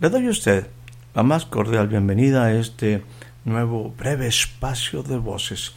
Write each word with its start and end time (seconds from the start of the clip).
Le 0.00 0.10
doy 0.10 0.28
a 0.28 0.30
usted 0.30 0.68
la 1.12 1.24
más 1.24 1.44
cordial 1.44 1.88
bienvenida 1.88 2.44
a 2.44 2.52
este 2.52 3.02
nuevo 3.44 3.92
breve 3.98 4.28
espacio 4.28 5.02
de 5.02 5.16
voces. 5.16 5.72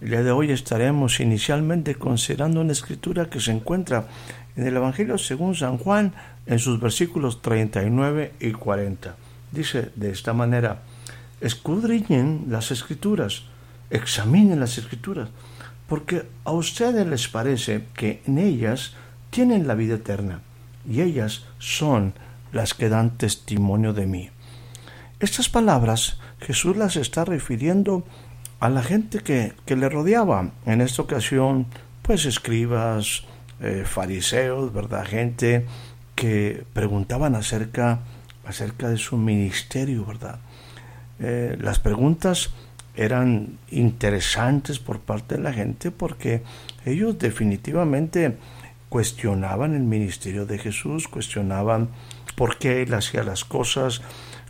El 0.00 0.08
día 0.08 0.22
de 0.22 0.30
hoy 0.30 0.50
estaremos 0.52 1.20
inicialmente 1.20 1.94
considerando 1.94 2.62
una 2.62 2.72
escritura 2.72 3.28
que 3.28 3.40
se 3.40 3.52
encuentra 3.52 4.06
en 4.56 4.66
el 4.66 4.74
Evangelio 4.74 5.18
según 5.18 5.54
San 5.54 5.76
Juan 5.76 6.14
en 6.46 6.58
sus 6.58 6.80
versículos 6.80 7.42
39 7.42 8.32
y 8.40 8.52
40. 8.52 9.16
Dice 9.52 9.90
de 9.96 10.12
esta 10.12 10.32
manera, 10.32 10.84
escudriñen 11.42 12.46
las 12.48 12.70
escrituras, 12.70 13.42
examinen 13.90 14.60
las 14.60 14.78
escrituras, 14.78 15.28
porque 15.86 16.26
a 16.46 16.52
ustedes 16.52 17.06
les 17.06 17.28
parece 17.28 17.84
que 17.92 18.22
en 18.26 18.38
ellas 18.38 18.94
tienen 19.28 19.66
la 19.66 19.74
vida 19.74 19.96
eterna, 19.96 20.40
y 20.88 21.02
ellas 21.02 21.44
son 21.58 22.14
las 22.52 22.74
que 22.74 22.88
dan 22.88 23.16
testimonio 23.18 23.92
de 23.92 24.06
mí. 24.06 24.30
Estas 25.20 25.48
palabras 25.48 26.18
Jesús 26.40 26.76
las 26.76 26.96
está 26.96 27.24
refiriendo 27.24 28.04
a 28.60 28.68
la 28.68 28.82
gente 28.82 29.20
que, 29.20 29.76
le 29.76 29.88
rodeaba. 29.88 30.50
En 30.66 30.80
esta 30.80 31.02
ocasión, 31.02 31.66
pues 32.02 32.24
escribas, 32.24 33.24
eh, 33.60 33.84
fariseos, 33.86 34.72
¿verdad? 34.72 35.04
Gente 35.06 35.66
que 36.14 36.64
preguntaban 36.72 37.34
acerca, 37.34 38.00
acerca 38.44 38.88
de 38.88 38.96
su 38.96 39.16
ministerio, 39.16 40.04
¿verdad? 40.04 40.38
Eh, 41.20 41.56
las 41.60 41.78
preguntas 41.78 42.50
eran 42.96 43.58
interesantes 43.70 44.80
por 44.80 44.98
parte 44.98 45.36
de 45.36 45.42
la 45.42 45.52
gente 45.52 45.92
porque 45.92 46.42
ellos 46.84 47.18
definitivamente 47.18 48.36
cuestionaban 48.88 49.74
el 49.74 49.82
ministerio 49.82 50.46
de 50.46 50.58
Jesús, 50.58 51.06
cuestionaban 51.06 51.90
por 52.38 52.56
qué 52.56 52.82
él 52.82 52.94
hacía 52.94 53.24
las 53.24 53.44
cosas, 53.44 54.00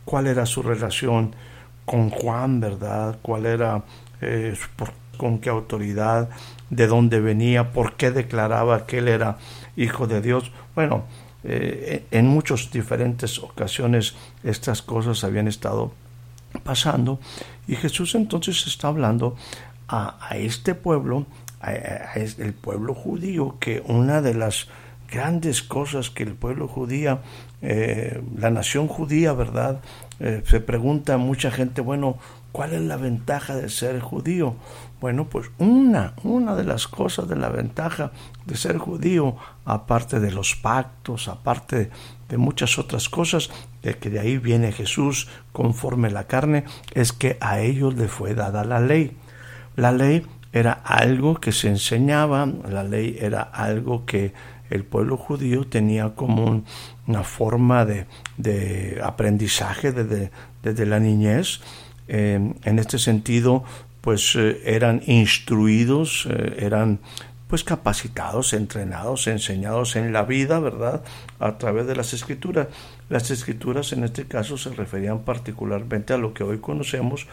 cuál 0.04 0.26
era 0.26 0.44
su 0.44 0.62
relación 0.62 1.34
con 1.86 2.10
Juan, 2.10 2.60
¿verdad? 2.60 3.18
¿Cuál 3.22 3.46
era, 3.46 3.82
eh, 4.20 4.54
con 5.16 5.38
qué 5.38 5.48
autoridad, 5.48 6.28
de 6.68 6.86
dónde 6.86 7.18
venía, 7.18 7.72
por 7.72 7.94
qué 7.94 8.10
declaraba 8.10 8.84
que 8.84 8.98
él 8.98 9.08
era 9.08 9.38
hijo 9.74 10.06
de 10.06 10.20
Dios? 10.20 10.52
Bueno, 10.74 11.04
eh, 11.44 12.04
en 12.10 12.26
muchas 12.26 12.70
diferentes 12.70 13.38
ocasiones 13.38 14.14
estas 14.44 14.82
cosas 14.82 15.24
habían 15.24 15.48
estado 15.48 15.92
pasando 16.64 17.20
y 17.66 17.76
Jesús 17.76 18.14
entonces 18.14 18.66
está 18.66 18.88
hablando 18.88 19.34
a, 19.88 20.18
este 20.34 20.74
pueblo, 20.74 21.24
a, 21.62 21.72
el 22.16 22.52
pueblo 22.52 22.92
judío, 22.92 23.56
que 23.58 23.82
una 23.86 24.20
de 24.20 24.34
las 24.34 24.68
grandes 25.10 25.62
cosas 25.62 26.10
que 26.10 26.22
el 26.22 26.34
pueblo 26.34 26.68
judía, 26.68 27.20
eh, 27.62 28.22
la 28.36 28.50
nación 28.50 28.88
judía, 28.88 29.32
¿verdad? 29.32 29.80
Eh, 30.20 30.42
se 30.44 30.60
pregunta 30.60 31.16
mucha 31.16 31.50
gente, 31.50 31.80
bueno, 31.80 32.18
¿cuál 32.52 32.74
es 32.74 32.82
la 32.82 32.96
ventaja 32.96 33.56
de 33.56 33.68
ser 33.68 34.00
judío? 34.00 34.56
Bueno, 35.00 35.28
pues 35.28 35.50
una, 35.58 36.14
una 36.24 36.56
de 36.56 36.64
las 36.64 36.88
cosas 36.88 37.28
de 37.28 37.36
la 37.36 37.48
ventaja 37.48 38.10
de 38.46 38.56
ser 38.56 38.78
judío, 38.78 39.36
aparte 39.64 40.18
de 40.18 40.32
los 40.32 40.56
pactos, 40.56 41.28
aparte 41.28 41.90
de 42.28 42.36
muchas 42.36 42.78
otras 42.78 43.08
cosas, 43.08 43.50
de 43.82 43.94
que 43.94 44.10
de 44.10 44.20
ahí 44.20 44.38
viene 44.38 44.72
Jesús 44.72 45.28
conforme 45.52 46.10
la 46.10 46.24
carne, 46.24 46.64
es 46.94 47.12
que 47.12 47.38
a 47.40 47.60
ellos 47.60 47.94
le 47.94 48.08
fue 48.08 48.34
dada 48.34 48.64
la 48.64 48.80
ley. 48.80 49.16
La 49.76 49.92
ley 49.92 50.26
era 50.52 50.72
algo 50.72 51.36
que 51.36 51.52
se 51.52 51.68
enseñaba, 51.68 52.46
la 52.46 52.82
ley 52.82 53.16
era 53.20 53.42
algo 53.42 54.04
que 54.04 54.32
el 54.70 54.84
pueblo 54.84 55.16
judío 55.16 55.66
tenía 55.66 56.14
como 56.14 56.64
una 57.06 57.22
forma 57.22 57.84
de, 57.86 59.00
aprendizaje 59.02 59.92
desde, 59.92 60.30
desde, 60.62 60.86
la 60.86 61.00
niñez. 61.00 61.60
Eh, 62.08 62.54
en 62.64 62.78
este 62.78 62.98
sentido, 62.98 63.64
pues 64.00 64.34
eh, 64.36 64.60
eran 64.64 65.02
instruidos, 65.06 66.26
eh, 66.30 66.56
eran 66.60 67.00
pues 67.48 67.64
capacitados, 67.64 68.52
entrenados, 68.52 69.26
enseñados 69.26 69.96
en 69.96 70.12
la 70.12 70.22
vida, 70.22 70.60
¿verdad? 70.60 71.02
A 71.40 71.56
través 71.56 71.86
de 71.86 71.96
las 71.96 72.12
escrituras. 72.12 72.68
Las 73.08 73.30
escrituras 73.30 73.92
en 73.92 74.04
este 74.04 74.26
caso 74.26 74.58
se 74.58 74.70
referían 74.70 75.20
particularmente 75.20 76.12
a 76.12 76.18
lo 76.18 76.34
que 76.34 76.44
hoy 76.44 76.58
conocemos 76.58 77.26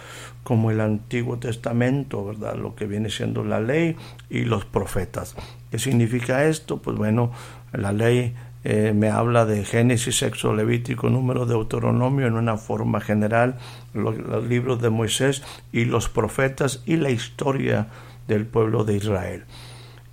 como 0.44 0.72
el 0.72 0.80
Antiguo 0.80 1.38
Testamento, 1.38 2.24
¿verdad? 2.24 2.56
Lo 2.56 2.76
que 2.76 2.86
viene 2.86 3.10
siendo 3.10 3.44
la 3.44 3.60
ley 3.60 3.98
y 4.30 4.46
los 4.46 4.64
profetas. 4.64 5.36
¿Qué 5.72 5.80
significa 5.80 6.46
esto? 6.46 6.82
Pues 6.82 6.98
bueno, 6.98 7.32
la 7.74 7.92
ley 7.92 8.34
eh, 8.64 8.94
me 8.96 9.10
habla 9.10 9.46
de 9.46 9.66
Génesis, 9.66 10.18
Sexo, 10.18 10.56
Levítico, 10.56 11.10
Número, 11.10 11.46
Deuteronomio 11.46 12.26
en 12.26 12.36
una 12.36 12.58
forma 12.58 13.02
general, 13.02 13.58
los, 13.94 14.18
los 14.18 14.46
libros 14.46 14.82
de 14.82 14.90
Moisés 14.90 15.44
y 15.74 15.86
los 15.86 16.08
profetas 16.08 16.84
y 16.86 16.96
la 16.96 17.10
historia 17.10 17.88
del 18.28 18.46
pueblo 18.46 18.86
de 18.86 18.96
Israel. 18.96 19.44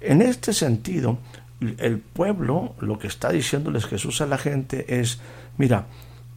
En 0.00 0.20
este 0.20 0.52
sentido, 0.52 1.18
el 1.78 1.98
pueblo, 1.98 2.74
lo 2.80 2.98
que 2.98 3.06
está 3.06 3.30
diciéndoles 3.30 3.86
Jesús 3.86 4.20
a 4.20 4.26
la 4.26 4.38
gente 4.38 5.00
es, 5.00 5.20
mira, 5.58 5.86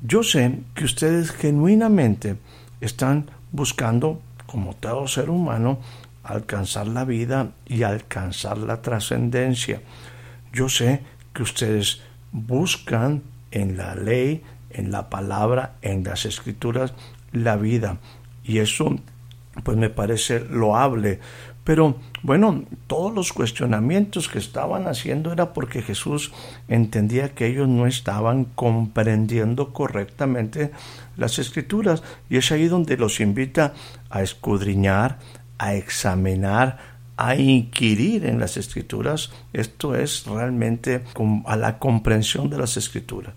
yo 0.02 0.24
sé 0.24 0.60
que 0.74 0.86
ustedes 0.86 1.32
genuinamente 1.32 2.38
están 2.82 3.30
buscando, 3.52 4.22
como 4.46 4.76
todo 4.76 5.08
ser 5.08 5.30
humano, 5.30 5.80
alcanzar 6.24 6.88
la 6.88 7.06
vida 7.06 7.52
y 7.66 7.84
alcanzar 7.84 8.58
la 8.58 8.82
trascendencia. 8.82 9.82
Yo 10.54 10.70
sé 10.70 11.02
que 11.34 11.44
ustedes 11.44 12.02
buscan 12.32 13.24
en 13.52 13.78
la 13.78 13.96
ley, 13.96 14.44
en 14.70 14.92
la 14.92 15.10
palabra, 15.10 15.76
en 15.82 16.04
las 16.04 16.26
escrituras, 16.26 16.94
la 17.32 17.56
vida. 17.56 17.98
Y 18.44 18.60
eso, 18.60 18.96
pues 19.64 19.78
me 19.78 19.90
parece 19.90 20.40
loable, 20.40 21.20
pero 21.66 21.96
bueno, 22.22 22.64
todos 22.86 23.12
los 23.12 23.34
cuestionamientos 23.34 24.30
que 24.30 24.38
estaban 24.38 24.88
haciendo 24.88 25.34
era 25.34 25.52
porque 25.52 25.82
Jesús 25.82 26.32
entendía 26.68 27.34
que 27.34 27.48
ellos 27.48 27.68
no 27.68 27.88
estaban 27.88 28.46
comprendiendo 28.46 29.74
correctamente 29.74 30.72
las 31.18 31.40
escrituras. 31.40 32.04
Y 32.30 32.38
es 32.38 32.52
ahí 32.52 32.68
donde 32.68 32.98
los 32.98 33.20
invita 33.20 33.74
a 34.12 34.22
escudriñar, 34.22 35.18
a 35.58 35.74
examinar, 35.74 36.78
a 37.18 37.36
inquirir 37.36 38.28
en 38.28 38.40
las 38.40 38.58
escrituras. 38.58 39.32
Esto 39.52 39.96
es 39.96 40.28
realmente 40.28 41.04
a 41.46 41.56
la 41.56 41.80
comprensión 41.80 42.48
de 42.52 42.60
las 42.60 42.78
escrituras. 42.78 43.34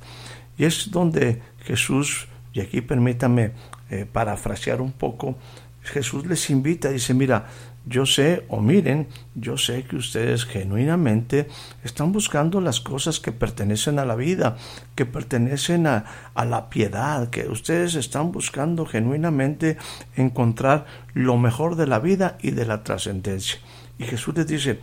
Y 0.58 0.66
es 0.66 0.90
donde 0.90 1.40
Jesús, 1.64 2.28
y 2.52 2.60
aquí 2.60 2.82
permítame 2.82 3.52
eh, 3.88 4.04
parafrasear 4.04 4.82
un 4.82 4.92
poco, 4.92 5.38
Jesús 5.80 6.26
les 6.26 6.50
invita, 6.50 6.90
dice, 6.90 7.14
mira, 7.14 7.46
yo 7.88 8.04
sé, 8.04 8.44
o 8.48 8.60
miren, 8.60 9.08
yo 9.34 9.56
sé 9.56 9.84
que 9.84 9.96
ustedes 9.96 10.44
genuinamente 10.44 11.48
están 11.82 12.12
buscando 12.12 12.60
las 12.60 12.80
cosas 12.80 13.18
que 13.18 13.32
pertenecen 13.32 13.98
a 13.98 14.04
la 14.04 14.14
vida, 14.14 14.56
que 14.94 15.06
pertenecen 15.06 15.86
a, 15.86 16.04
la 16.34 16.68
piedad, 16.68 17.30
que 17.30 17.48
ustedes 17.48 17.94
están 17.94 18.30
buscando 18.30 18.84
genuinamente 18.84 19.78
encontrar 20.16 20.84
lo 21.14 21.38
mejor 21.38 21.76
de 21.76 21.86
la 21.86 21.98
vida 21.98 22.36
y 22.42 22.50
de 22.50 22.66
la 22.66 22.84
trascendencia. 22.84 23.58
Y 23.98 24.04
Jesús 24.04 24.36
les 24.36 24.46
dice, 24.46 24.80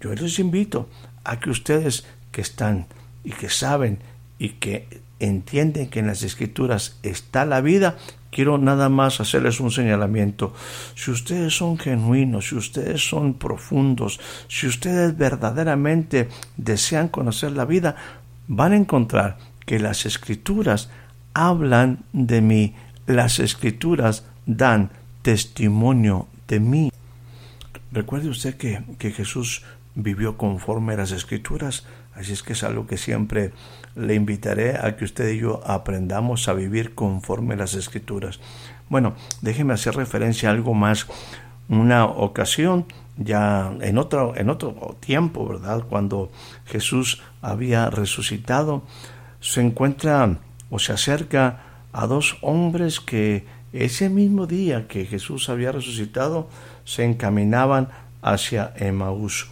yo 0.00 0.12
les 0.14 0.38
invito 0.38 0.88
a 1.24 1.40
que 1.40 1.50
ustedes 1.50 2.04
que 2.30 2.42
están 2.42 2.86
y 3.24 3.30
que 3.30 3.48
saben 3.48 3.98
y 4.38 4.50
que 4.50 4.88
entienden 5.20 5.88
que 5.88 6.00
en 6.00 6.08
las 6.08 6.22
escrituras 6.22 6.98
está 7.02 7.46
la 7.46 7.60
vida, 7.60 7.96
quiero 8.32 8.56
nada 8.56 8.88
más 8.88 9.20
hacerles 9.20 9.60
un 9.60 9.70
señalamiento. 9.70 10.54
Si 10.96 11.12
ustedes 11.12 11.54
son 11.54 11.78
genuinos, 11.78 12.48
si 12.48 12.56
ustedes 12.56 13.06
son 13.06 13.34
profundos, 13.34 14.18
si 14.48 14.66
ustedes 14.66 15.16
verdaderamente 15.16 16.28
desean 16.56 17.08
conocer 17.08 17.52
la 17.52 17.66
vida, 17.66 17.94
van 18.48 18.72
a 18.72 18.76
encontrar 18.76 19.36
que 19.66 19.78
las 19.78 20.06
escrituras 20.06 20.90
hablan 21.34 22.04
de 22.12 22.40
mí, 22.40 22.74
las 23.06 23.38
escrituras 23.38 24.24
dan 24.46 24.90
testimonio 25.20 26.26
de 26.48 26.58
mí. 26.58 26.90
Recuerde 27.92 28.30
usted 28.30 28.56
que, 28.56 28.82
que 28.98 29.12
Jesús 29.12 29.62
vivió 29.94 30.38
conforme 30.38 30.94
a 30.94 30.96
las 30.96 31.12
escrituras, 31.12 31.84
así 32.14 32.32
es 32.32 32.42
que 32.42 32.52
es 32.52 32.62
algo 32.62 32.86
que 32.86 32.96
siempre 32.96 33.52
le 33.94 34.14
invitaré 34.14 34.76
a 34.76 34.96
que 34.96 35.04
usted 35.04 35.30
y 35.30 35.38
yo 35.38 35.60
aprendamos 35.66 36.48
a 36.48 36.54
vivir 36.54 36.94
conforme 36.94 37.56
las 37.56 37.74
escrituras. 37.74 38.40
Bueno, 38.88 39.14
déjeme 39.40 39.74
hacer 39.74 39.96
referencia 39.96 40.48
a 40.48 40.52
algo 40.52 40.74
más. 40.74 41.06
Una 41.68 42.04
ocasión, 42.04 42.86
ya 43.16 43.72
en 43.80 43.98
otro, 43.98 44.34
en 44.36 44.50
otro 44.50 44.96
tiempo, 45.00 45.48
¿verdad? 45.48 45.84
Cuando 45.88 46.30
Jesús 46.66 47.22
había 47.40 47.88
resucitado, 47.88 48.82
se 49.40 49.60
encuentra 49.60 50.38
o 50.70 50.78
se 50.78 50.92
acerca 50.92 51.60
a 51.92 52.06
dos 52.06 52.38
hombres 52.42 53.00
que 53.00 53.44
ese 53.72 54.08
mismo 54.10 54.46
día 54.46 54.86
que 54.88 55.06
Jesús 55.06 55.48
había 55.48 55.72
resucitado 55.72 56.48
se 56.84 57.04
encaminaban 57.04 57.88
hacia 58.20 58.72
Emaús. 58.76 59.50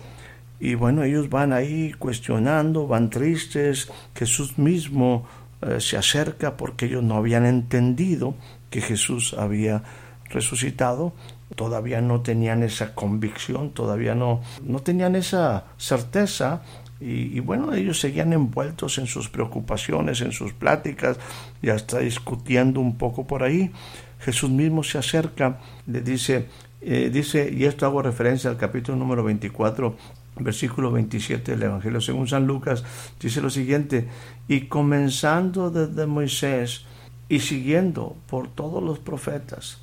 Y 0.61 0.75
bueno, 0.75 1.03
ellos 1.03 1.31
van 1.31 1.55
ahí 1.55 1.93
cuestionando, 1.99 2.87
van 2.87 3.09
tristes, 3.09 3.91
Jesús 4.15 4.59
mismo 4.59 5.27
eh, 5.62 5.81
se 5.81 5.97
acerca 5.97 6.57
porque 6.57 6.85
ellos 6.87 7.03
no 7.03 7.17
habían 7.17 7.47
entendido 7.47 8.35
que 8.69 8.83
Jesús 8.83 9.35
había 9.39 9.83
resucitado, 10.27 11.15
todavía 11.57 12.03
no 12.03 12.21
tenían 12.21 12.62
esa 12.62 12.95
convicción, 12.95 13.71
todavía 13.71 14.15
no, 14.15 14.43
no 14.62 14.81
tenían 14.81 15.17
esa 15.17 15.65
certeza 15.79 16.63
y, 17.01 17.41
bueno, 17.41 17.73
ellos 17.73 17.99
seguían 17.99 18.35
envueltos 18.35 18.99
en 18.99 19.06
sus 19.06 19.31
preocupaciones, 19.31 20.21
en 20.21 20.33
sus 20.33 20.53
pláticas 20.53 21.19
y 21.63 21.71
hasta 21.71 22.01
discutiendo 22.01 22.79
un 22.79 22.99
poco 22.99 23.27
por 23.27 23.43
ahí. 23.43 23.73
Jesús 24.19 24.51
mismo 24.51 24.85
se 24.85 24.99
acerca, 24.99 25.61
le 25.87 26.03
dice, 26.03 26.49
eh, 26.83 27.09
dice, 27.11 27.51
y 27.51 27.65
esto 27.65 27.87
hago 27.87 28.03
referencia 28.03 28.51
al 28.51 28.59
capítulo 28.59 28.99
número 28.99 29.25
24 29.25 29.97
versículo 30.45 30.91
27 30.91 31.53
del 31.53 31.63
Evangelio 31.63 32.01
según 32.01 32.29
San 32.29 32.47
Lucas, 32.47 32.85
dice 33.21 33.41
lo 33.41 33.51
siguiente, 33.51 34.09
y 34.49 34.63
comenzando 34.63 35.71
desde 35.71 36.07
Moisés 36.07 36.85
y 37.29 37.41
siguiendo 37.41 38.17
por 38.29 38.49
todos 38.49 38.83
los 38.83 38.99
profetas, 38.99 39.79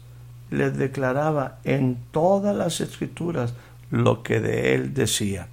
les 0.51 0.77
declaraba 0.77 1.59
en 1.63 1.97
todas 2.11 2.55
las 2.55 2.81
escrituras 2.81 3.53
lo 3.91 4.23
que 4.23 4.39
de 4.39 4.75
él 4.75 4.93
decía. 4.93 5.47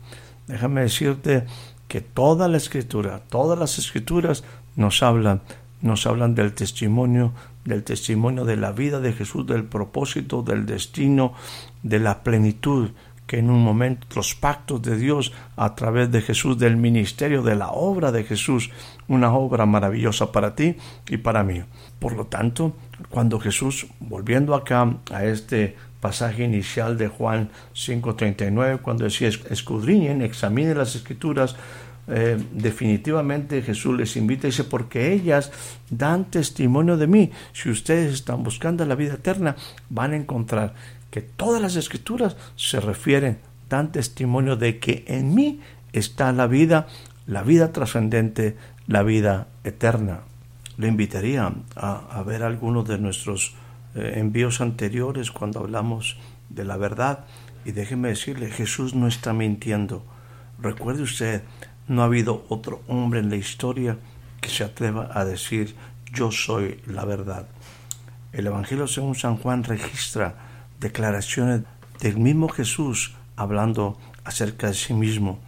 Déjame 0.47 0.83
decirte 0.83 1.47
que 1.89 2.01
toda 2.01 2.49
la 2.49 2.56
escritura, 2.56 3.23
todas 3.29 3.59
las 3.59 3.79
escrituras 3.79 4.45
nos 4.77 5.03
hablan, 5.03 5.43
nos 5.81 6.06
hablan 6.06 6.35
del 6.35 6.53
testimonio, 6.53 7.33
del 7.65 7.85
testimonio 7.85 8.45
de 8.45 8.56
la 8.56 8.73
vida 8.73 9.01
de 9.01 9.12
Jesús, 9.12 9.47
del 9.47 9.65
propósito, 9.65 10.43
del 10.43 10.67
destino, 10.67 11.35
de 11.83 12.01
la 12.01 12.23
plenitud 12.23 12.91
que 13.26 13.38
en 13.38 13.50
un 13.50 13.62
momento 13.62 14.06
los 14.17 14.35
pactos 14.35 14.82
de 14.82 14.97
Dios 14.97 15.32
a 15.56 15.75
través 15.75 16.11
de 16.11 16.21
Jesús, 16.21 16.59
del 16.59 16.76
ministerio, 16.76 17.43
de 17.43 17.56
la 17.56 17.71
obra 17.71 18.12
de 18.12 18.25
Jesús, 18.25 18.71
una 19.09 19.35
obra 19.35 19.67
maravillosa 19.67 20.31
para 20.32 20.55
ti 20.55 20.76
y 21.09 21.17
para 21.17 21.43
mí. 21.43 21.62
Por 21.99 22.12
lo 22.12 22.26
tanto, 22.26 22.76
cuando 23.11 23.41
Jesús, 23.41 23.87
volviendo 24.00 24.55
acá 24.55 24.97
a 25.11 25.25
este 25.25 25.76
pasaje 26.00 26.44
inicial 26.44 26.99
de 26.99 27.09
Juan 27.09 27.49
5:39, 27.73 28.79
cuando 28.79 29.05
decía 29.05 29.29
escudriñen, 29.29 30.20
examinen 30.20 30.77
las 30.77 30.94
escrituras, 30.94 31.56
eh, 32.06 32.37
definitivamente 32.53 33.62
Jesús 33.62 33.97
les 33.97 34.15
invita 34.17 34.47
y 34.47 34.50
dice, 34.50 34.65
porque 34.65 35.15
ellas 35.15 35.50
dan 35.88 36.27
testimonio 36.27 36.99
de 36.99 37.06
mí. 37.06 37.31
Si 37.55 37.70
ustedes 37.70 38.12
están 38.12 38.43
buscando 38.43 38.85
la 38.85 38.94
vida 38.94 39.15
eterna, 39.15 39.56
van 39.88 40.12
a 40.12 40.17
encontrar 40.17 40.75
que 41.14 41.22
todas 41.22 41.62
las 41.62 41.76
escrituras 41.76 42.37
se 42.56 42.81
refieren, 42.81 43.38
dan 43.70 43.93
testimonio 43.93 44.56
de 44.56 44.81
que 44.81 45.05
en 45.06 45.32
mí 45.32 45.61
está 45.93 46.32
la 46.32 46.49
vida, 46.49 46.88
la 47.28 47.44
vida 47.44 47.70
trascendente, 47.70 48.56
la 48.88 49.05
vida 49.05 49.46
eterna. 49.62 50.22
Le 50.76 50.88
invitaría 50.88 51.55
a, 51.76 52.22
ver 52.26 52.43
algunos 52.43 52.88
de 52.88 52.99
nuestros 52.99 53.55
eh, 53.94 54.14
envíos 54.16 54.61
anteriores 54.61 55.31
cuando 55.31 55.61
hablamos 55.61 56.16
de 56.49 56.64
la 56.64 56.76
verdad 56.76 57.26
y 57.64 57.70
déjeme 57.70 58.08
decirle, 58.08 58.50
Jesús 58.50 58.96
no 58.96 59.06
está 59.06 59.32
mintiendo. 59.32 60.05
Recuerde 60.60 61.05
usted, 61.05 61.44
no 61.87 62.02
ha 62.02 62.06
habido 62.06 62.44
otro 62.49 62.82
hombre 62.88 63.20
en 63.20 63.31
la 63.31 63.37
historia 63.37 63.99
que 64.40 64.49
se 64.49 64.64
atreva 64.64 65.10
a 65.14 65.25
decir 65.25 65.76
yo 66.12 66.32
soy 66.32 66.81
la 66.87 67.05
verdad. 67.05 67.46
El 68.32 68.49
Evangelio 68.49 68.88
según 68.88 69.14
San 69.14 69.37
Juan 69.37 69.62
registra 69.62 70.54
declaraciones 70.81 71.62
del 72.00 72.19
mismo 72.19 72.49
Jesús 72.49 73.15
hablando 73.37 73.99
acerca 74.25 74.69
de 74.69 74.75
sí 74.75 74.94
mismo, 74.94 75.38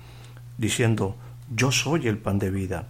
diciendo, 0.59 1.17
yo 1.55 1.71
soy 1.73 2.09
el 2.09 2.19
pan 2.19 2.39
de 2.39 2.51
vida, 2.51 2.89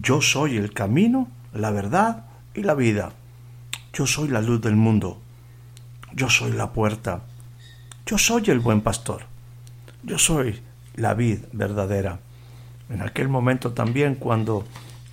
yo 0.00 0.20
soy 0.20 0.56
el 0.56 0.72
camino, 0.72 1.28
la 1.52 1.70
verdad 1.70 2.26
y 2.54 2.62
la 2.62 2.74
vida, 2.74 3.12
yo 3.92 4.06
soy 4.06 4.28
la 4.28 4.40
luz 4.40 4.60
del 4.60 4.76
mundo, 4.76 5.20
yo 6.12 6.28
soy 6.28 6.52
la 6.52 6.72
puerta, 6.72 7.22
yo 8.06 8.18
soy 8.18 8.44
el 8.48 8.60
buen 8.60 8.80
pastor, 8.80 9.22
yo 10.02 10.18
soy 10.18 10.60
la 10.96 11.14
vid 11.14 11.40
verdadera. 11.52 12.20
En 12.90 13.02
aquel 13.02 13.28
momento 13.28 13.72
también 13.72 14.14
cuando 14.14 14.66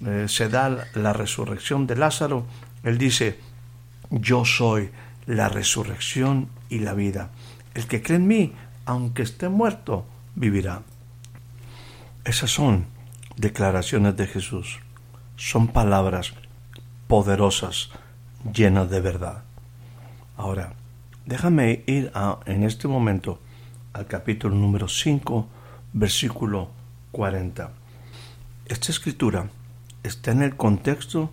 eh, 0.05 0.25
se 0.27 0.49
da 0.49 0.87
la 0.93 1.13
resurrección 1.13 1.87
de 1.87 1.95
Lázaro, 1.95 2.45
él 2.83 2.97
dice, 2.97 3.39
yo 4.09 4.45
soy 4.45 4.89
la 5.25 5.49
resurrección 5.49 6.49
y 6.69 6.79
la 6.79 6.93
vida. 6.93 7.29
El 7.73 7.87
que 7.87 8.01
cree 8.01 8.17
en 8.17 8.27
mí, 8.27 8.53
aunque 8.85 9.23
esté 9.23 9.49
muerto, 9.49 10.05
vivirá. 10.35 10.81
Esas 12.25 12.51
son 12.51 12.85
declaraciones 13.37 14.15
de 14.17 14.27
Jesús. 14.27 14.79
Son 15.35 15.67
palabras 15.67 16.33
poderosas, 17.07 17.89
llenas 18.53 18.89
de 18.89 19.01
verdad. 19.01 19.43
Ahora, 20.37 20.73
déjame 21.25 21.83
ir 21.87 22.11
a, 22.13 22.39
en 22.45 22.63
este 22.63 22.87
momento 22.87 23.39
al 23.93 24.07
capítulo 24.07 24.55
número 24.55 24.87
5, 24.87 25.47
versículo 25.93 26.69
40. 27.11 27.71
Esta 28.67 28.91
escritura 28.91 29.49
está 30.03 30.31
en 30.31 30.43
el 30.43 30.55
contexto 30.55 31.31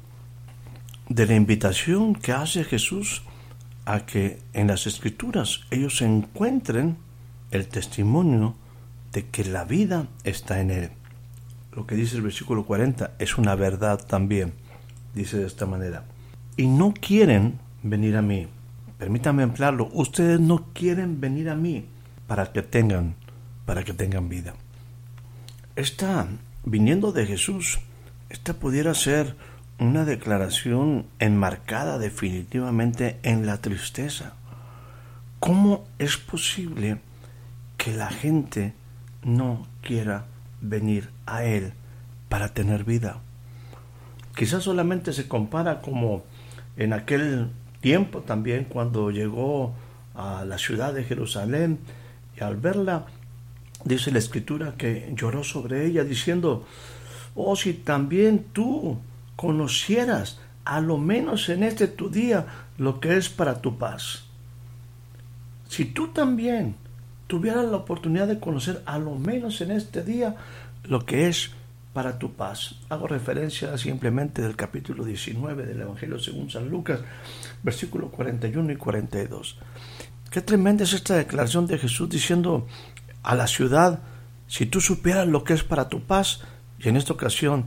de 1.09 1.27
la 1.27 1.35
invitación 1.35 2.15
que 2.15 2.33
hace 2.33 2.65
Jesús 2.65 3.23
a 3.89 4.05
que 4.05 4.39
en 4.53 4.67
las 4.67 4.87
escrituras 4.87 5.61
ellos 5.71 6.03
encuentren 6.03 6.99
el 7.51 7.69
testimonio 7.69 8.55
de 9.13 9.25
que 9.29 9.47
la 9.47 9.65
vida 9.65 10.09
está 10.25 10.61
en 10.61 10.71
él. 10.71 10.91
Lo 11.73 11.87
que 11.87 11.95
dice 11.95 12.17
el 12.17 12.23
versículo 12.23 12.67
40 12.67 13.13
es 13.19 13.39
una 13.39 13.55
verdad 13.55 13.99
también. 14.07 14.53
Dice 15.15 15.39
de 15.39 15.47
esta 15.47 15.65
manera. 15.65 16.05
Y 16.59 16.67
no 16.67 16.93
quieren 16.93 17.61
venir 17.83 18.19
a 18.19 18.23
mí. 18.23 18.47
Permítame 18.99 19.43
emplearlo. 19.43 19.89
Ustedes 19.95 20.39
no 20.39 20.67
quieren 20.75 21.19
venir 21.19 21.49
a 21.49 21.55
mí 21.55 21.87
para 22.27 22.53
que 22.53 22.61
tengan, 22.61 23.15
para 23.65 23.85
que 23.85 23.95
tengan 23.95 24.29
vida. 24.29 24.53
Está 25.77 26.29
viniendo 26.63 27.11
de 27.11 27.25
Jesús. 27.25 27.79
Esta 28.29 28.53
pudiera 28.53 28.93
ser 28.93 29.35
una 29.79 30.05
declaración 30.05 31.07
enmarcada 31.21 31.99
definitivamente 31.99 33.19
en 33.23 33.47
la 33.47 33.59
tristeza. 33.59 34.35
¿Cómo 35.39 35.87
es 35.99 36.17
posible 36.17 36.99
que 37.77 37.95
la 37.95 38.11
gente 38.11 38.75
no 39.23 39.67
quiera 39.83 40.27
venir 40.61 41.11
a 41.27 41.45
Él 41.45 41.73
para 42.29 42.49
tener 42.49 42.85
vida? 42.85 43.21
Quizás 44.35 44.65
solamente 44.65 45.13
se 45.13 45.29
compara 45.29 45.81
como 45.81 46.25
en 46.77 46.93
aquel 46.93 47.51
tiempo 47.81 48.21
también 48.21 48.65
cuando 48.65 49.11
llegó 49.11 49.75
a 50.15 50.45
la 50.45 50.59
ciudad 50.59 50.93
de 50.93 51.05
Jerusalén 51.05 51.79
y 52.37 52.43
al 52.43 52.57
verla, 52.57 53.07
dice 53.85 54.11
la 54.11 54.19
escritura 54.19 54.75
que 54.77 55.13
lloró 55.15 55.45
sobre 55.45 55.87
ella 55.87 56.03
diciendo, 56.03 56.67
oh 57.37 57.55
si 57.55 57.75
también 57.75 58.47
tú 58.53 58.99
conocieras 59.39 60.41
a 60.65 60.81
lo 60.81 60.99
menos 60.99 61.49
en 61.49 61.63
este 61.63 61.87
tu 61.87 62.11
día 62.11 62.47
lo 62.77 62.99
que 62.99 63.17
es 63.17 63.29
para 63.29 63.63
tu 63.63 63.79
paz. 63.79 64.25
Si 65.69 65.85
tú 65.85 66.09
también 66.09 66.75
tuvieras 67.29 67.67
la 67.67 67.77
oportunidad 67.77 68.27
de 68.27 68.41
conocer 68.41 68.83
a 68.85 68.99
lo 68.99 69.15
menos 69.15 69.61
en 69.61 69.71
este 69.71 70.03
día 70.03 70.35
lo 70.83 71.07
que 71.07 71.29
es 71.29 71.53
para 71.93 72.19
tu 72.19 72.33
paz. 72.33 72.81
Hago 72.89 73.07
referencia 73.07 73.79
simplemente 73.79 74.43
del 74.43 74.57
capítulo 74.57 75.05
19 75.05 75.67
del 75.67 75.83
Evangelio 75.83 76.19
según 76.19 76.51
San 76.51 76.69
Lucas, 76.69 77.01
versículos 77.63 78.11
41 78.11 78.73
y 78.73 78.77
42. 78.77 79.57
Qué 80.33 80.41
tremenda 80.41 80.83
es 80.83 80.95
esta 80.95 81.15
declaración 81.15 81.69
de 81.69 81.79
Jesús 81.79 82.09
diciendo 82.09 82.67
a 83.23 83.37
la 83.37 83.47
ciudad, 83.47 84.01
si 84.49 84.67
tú 84.67 84.81
supieras 84.81 85.29
lo 85.29 85.45
que 85.45 85.55
es 85.55 85.63
para 85.63 85.89
tu 85.89 86.03
paz, 86.03 86.41
y 86.81 86.89
en 86.89 86.97
esta 86.97 87.13
ocasión 87.13 87.67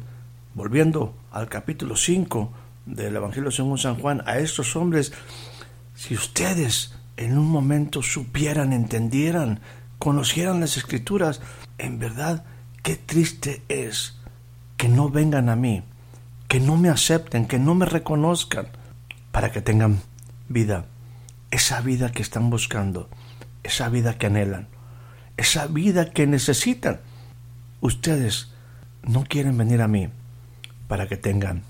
volviendo 0.53 1.15
al 1.31 1.47
capítulo 1.47 1.95
5 1.95 2.51
del 2.85 3.15
Evangelio 3.15 3.51
según 3.51 3.77
San 3.77 3.95
Juan, 3.95 4.21
a 4.25 4.39
estos 4.39 4.75
hombres, 4.75 5.13
si 5.95 6.13
ustedes 6.13 6.93
en 7.17 7.37
un 7.37 7.49
momento 7.49 8.01
supieran, 8.01 8.73
entendieran, 8.73 9.61
conocieran 9.97 10.59
las 10.59 10.77
escrituras, 10.77 11.41
en 11.77 11.99
verdad, 11.99 12.43
qué 12.83 12.95
triste 12.95 13.61
es 13.69 14.17
que 14.77 14.89
no 14.89 15.09
vengan 15.09 15.49
a 15.49 15.55
mí, 15.55 15.83
que 16.47 16.59
no 16.59 16.75
me 16.75 16.89
acepten, 16.89 17.47
que 17.47 17.59
no 17.59 17.75
me 17.75 17.85
reconozcan, 17.85 18.67
para 19.31 19.51
que 19.51 19.61
tengan 19.61 20.01
vida, 20.49 20.85
esa 21.51 21.79
vida 21.81 22.11
que 22.11 22.21
están 22.21 22.49
buscando, 22.49 23.09
esa 23.63 23.87
vida 23.87 24.17
que 24.17 24.27
anhelan, 24.27 24.67
esa 25.37 25.67
vida 25.67 26.09
que 26.09 26.27
necesitan. 26.27 26.99
Ustedes 27.79 28.51
no 29.03 29.23
quieren 29.23 29.57
venir 29.57 29.81
a 29.81 29.87
mí 29.87 30.09
para 30.91 31.07
que 31.07 31.15
tengan, 31.15 31.63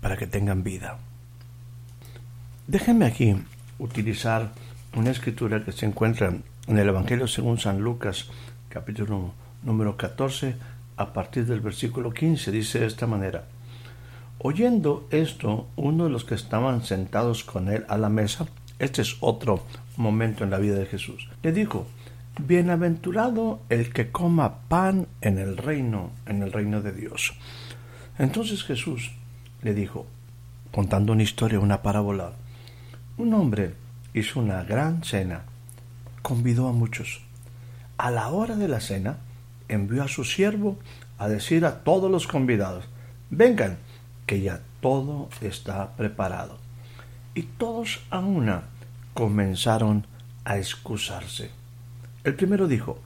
para 0.00 0.16
que 0.16 0.28
tengan 0.28 0.62
vida. 0.62 0.96
Déjenme 2.68 3.06
aquí 3.06 3.34
utilizar 3.80 4.52
una 4.94 5.10
escritura 5.10 5.64
que 5.64 5.72
se 5.72 5.84
encuentra 5.84 6.32
en 6.68 6.78
el 6.78 6.88
Evangelio 6.88 7.26
según 7.26 7.58
San 7.58 7.80
Lucas, 7.80 8.30
capítulo 8.68 9.32
número 9.64 9.96
14, 9.96 10.54
a 10.96 11.12
partir 11.12 11.44
del 11.46 11.60
versículo 11.60 12.12
15, 12.12 12.52
dice 12.52 12.78
de 12.78 12.86
esta 12.86 13.08
manera. 13.08 13.46
Oyendo 14.38 15.08
esto, 15.10 15.66
uno 15.74 16.04
de 16.04 16.10
los 16.10 16.24
que 16.24 16.36
estaban 16.36 16.84
sentados 16.84 17.42
con 17.42 17.68
él 17.68 17.84
a 17.88 17.98
la 17.98 18.10
mesa, 18.10 18.46
este 18.78 19.02
es 19.02 19.16
otro 19.18 19.66
momento 19.96 20.44
en 20.44 20.50
la 20.50 20.58
vida 20.58 20.76
de 20.76 20.86
Jesús, 20.86 21.28
le 21.42 21.50
dijo, 21.50 21.88
Bienaventurado 22.38 23.60
el 23.70 23.92
que 23.92 24.12
coma 24.12 24.60
pan 24.68 25.08
en 25.20 25.38
el 25.38 25.56
reino, 25.56 26.12
en 26.26 26.44
el 26.44 26.52
reino 26.52 26.80
de 26.80 26.92
Dios. 26.92 27.34
Entonces 28.22 28.62
Jesús 28.62 29.10
le 29.62 29.74
dijo, 29.74 30.06
contando 30.70 31.12
una 31.12 31.24
historia, 31.24 31.58
una 31.58 31.82
parábola, 31.82 32.34
un 33.18 33.34
hombre 33.34 33.74
hizo 34.14 34.38
una 34.38 34.62
gran 34.62 35.02
cena, 35.02 35.42
convidó 36.22 36.68
a 36.68 36.72
muchos. 36.72 37.22
A 37.98 38.12
la 38.12 38.28
hora 38.28 38.54
de 38.54 38.68
la 38.68 38.78
cena, 38.78 39.16
envió 39.66 40.04
a 40.04 40.08
su 40.08 40.22
siervo 40.22 40.78
a 41.18 41.26
decir 41.28 41.64
a 41.64 41.82
todos 41.82 42.08
los 42.08 42.28
convidados, 42.28 42.84
vengan, 43.30 43.78
que 44.24 44.40
ya 44.40 44.60
todo 44.80 45.28
está 45.40 45.96
preparado. 45.96 46.58
Y 47.34 47.42
todos 47.42 48.04
a 48.10 48.20
una 48.20 48.68
comenzaron 49.14 50.06
a 50.44 50.58
excusarse. 50.58 51.50
El 52.22 52.36
primero 52.36 52.68
dijo, 52.68 53.00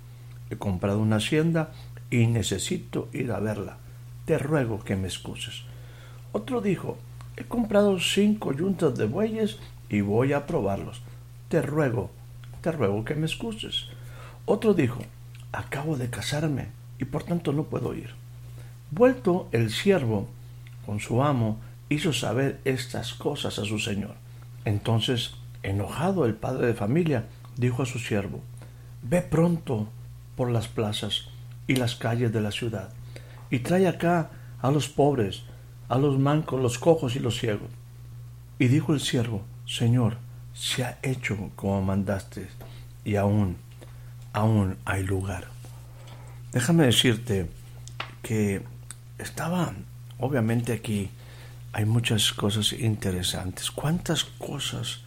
he 0.50 0.56
comprado 0.56 0.98
una 0.98 1.16
hacienda 1.16 1.72
y 2.10 2.26
necesito 2.26 3.08
ir 3.14 3.32
a 3.32 3.40
verla. 3.40 3.78
Te 4.26 4.36
ruego 4.36 4.84
que 4.84 4.96
me 4.96 5.06
excuses. 5.06 5.62
Otro 6.32 6.60
dijo, 6.60 6.98
he 7.36 7.44
comprado 7.44 7.98
cinco 7.98 8.52
yuntas 8.52 8.96
de 8.98 9.06
bueyes 9.06 9.58
y 9.88 10.02
voy 10.02 10.34
a 10.34 10.46
probarlos. 10.46 11.00
Te 11.48 11.62
ruego, 11.62 12.10
te 12.60 12.72
ruego 12.72 13.04
que 13.04 13.14
me 13.14 13.26
excuses. 13.26 13.86
Otro 14.44 14.74
dijo, 14.74 15.00
acabo 15.52 15.96
de 15.96 16.10
casarme 16.10 16.68
y 16.98 17.06
por 17.06 17.22
tanto 17.22 17.52
no 17.52 17.64
puedo 17.64 17.94
ir. 17.94 18.10
Vuelto 18.90 19.48
el 19.52 19.70
siervo 19.70 20.28
con 20.86 21.00
su 21.00 21.22
amo, 21.22 21.58
hizo 21.88 22.12
saber 22.12 22.60
estas 22.64 23.12
cosas 23.12 23.58
a 23.58 23.64
su 23.64 23.78
señor. 23.80 24.14
Entonces, 24.64 25.34
enojado 25.62 26.24
el 26.24 26.34
padre 26.34 26.68
de 26.68 26.74
familia, 26.74 27.26
dijo 27.56 27.82
a 27.82 27.86
su 27.86 27.98
siervo, 27.98 28.40
Ve 29.02 29.20
pronto 29.20 29.88
por 30.36 30.50
las 30.50 30.68
plazas 30.68 31.28
y 31.66 31.76
las 31.76 31.96
calles 31.96 32.32
de 32.32 32.40
la 32.40 32.52
ciudad, 32.52 32.90
y 33.50 33.60
trae 33.60 33.86
acá 33.86 34.30
a 34.60 34.70
los 34.70 34.88
pobres, 34.88 35.42
a 35.88 35.98
los 35.98 36.18
mancos, 36.18 36.60
los 36.60 36.78
cojos 36.78 37.16
y 37.16 37.20
los 37.20 37.38
ciegos. 37.38 37.68
Y 38.58 38.68
dijo 38.68 38.94
el 38.94 39.00
siervo, 39.00 39.42
Señor, 39.66 40.18
se 40.54 40.84
ha 40.84 40.98
hecho 41.02 41.50
como 41.56 41.82
mandaste, 41.82 42.48
y 43.04 43.16
aún, 43.16 43.56
aún 44.32 44.76
hay 44.84 45.02
lugar. 45.02 45.44
Déjame 46.52 46.86
decirte 46.86 47.50
que 48.22 48.62
estaba, 49.18 49.72
obviamente 50.18 50.72
aquí 50.72 51.10
hay 51.72 51.84
muchas 51.84 52.32
cosas 52.32 52.72
interesantes. 52.72 53.70
¿Cuántas 53.70 54.24
cosas, 54.24 55.00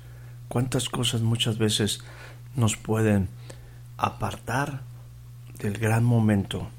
cuántas 0.47 0.87
cosas 0.87 1.21
muchas 1.21 1.57
veces 1.57 2.03
nos 2.55 2.77
pueden 2.77 3.27
apartar 3.97 4.81
del 5.57 5.77
gran 5.77 6.03
momento, 6.03 6.69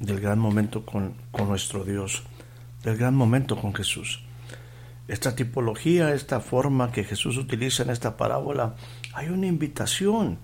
del 0.00 0.20
gran 0.20 0.38
momento 0.38 0.84
con, 0.84 1.14
con 1.30 1.48
nuestro 1.48 1.84
Dios, 1.84 2.22
del 2.82 2.96
gran 2.96 3.14
momento 3.14 3.56
con 3.56 3.74
Jesús? 3.74 4.20
esta 5.08 5.36
tipología, 5.36 6.12
esta 6.12 6.40
forma 6.40 6.90
que 6.90 7.04
Jesús 7.04 7.36
utiliza 7.36 7.82
en 7.82 7.90
esta 7.90 8.16
parábola, 8.16 8.74
hay 9.14 9.28
una 9.28 9.46
invitación. 9.46 10.38